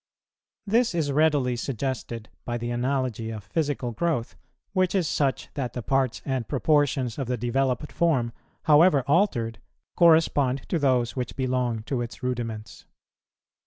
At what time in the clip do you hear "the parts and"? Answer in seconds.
5.73-6.47